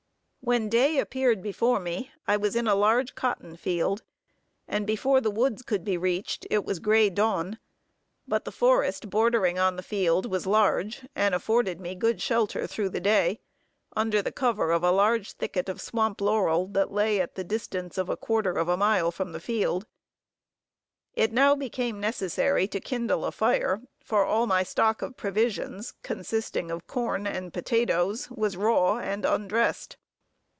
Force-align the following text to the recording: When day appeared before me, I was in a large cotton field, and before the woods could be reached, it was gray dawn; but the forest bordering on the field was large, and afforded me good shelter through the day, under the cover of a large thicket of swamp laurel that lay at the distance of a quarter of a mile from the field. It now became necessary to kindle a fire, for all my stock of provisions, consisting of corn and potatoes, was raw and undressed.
When 0.43 0.69
day 0.69 0.97
appeared 0.97 1.43
before 1.43 1.79
me, 1.79 2.11
I 2.27 2.35
was 2.35 2.55
in 2.55 2.67
a 2.67 2.73
large 2.73 3.13
cotton 3.13 3.55
field, 3.55 4.01
and 4.67 4.87
before 4.87 5.21
the 5.21 5.29
woods 5.29 5.61
could 5.61 5.85
be 5.85 5.97
reached, 5.97 6.47
it 6.49 6.65
was 6.65 6.79
gray 6.79 7.11
dawn; 7.11 7.59
but 8.27 8.43
the 8.43 8.51
forest 8.51 9.11
bordering 9.11 9.59
on 9.59 9.75
the 9.75 9.83
field 9.83 10.25
was 10.25 10.47
large, 10.47 11.07
and 11.15 11.35
afforded 11.35 11.79
me 11.79 11.93
good 11.93 12.23
shelter 12.23 12.65
through 12.65 12.89
the 12.89 12.99
day, 12.99 13.39
under 13.95 14.19
the 14.19 14.31
cover 14.31 14.71
of 14.71 14.83
a 14.83 14.89
large 14.91 15.33
thicket 15.33 15.69
of 15.69 15.79
swamp 15.79 16.19
laurel 16.19 16.65
that 16.69 16.91
lay 16.91 17.21
at 17.21 17.35
the 17.35 17.43
distance 17.43 17.99
of 17.99 18.09
a 18.09 18.17
quarter 18.17 18.53
of 18.53 18.67
a 18.67 18.75
mile 18.75 19.11
from 19.11 19.33
the 19.33 19.39
field. 19.39 19.85
It 21.13 21.31
now 21.31 21.53
became 21.53 21.99
necessary 21.99 22.67
to 22.69 22.79
kindle 22.79 23.25
a 23.25 23.31
fire, 23.31 23.83
for 24.03 24.25
all 24.25 24.47
my 24.47 24.63
stock 24.63 25.03
of 25.03 25.15
provisions, 25.15 25.93
consisting 26.01 26.71
of 26.71 26.87
corn 26.87 27.27
and 27.27 27.53
potatoes, 27.53 28.27
was 28.31 28.57
raw 28.57 28.97
and 28.97 29.23
undressed. 29.23 29.97